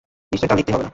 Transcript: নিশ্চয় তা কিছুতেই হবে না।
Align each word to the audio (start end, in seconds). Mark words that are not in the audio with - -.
নিশ্চয় 0.31 0.49
তা 0.49 0.55
কিছুতেই 0.57 0.75
হবে 0.75 0.83
না। 0.85 0.89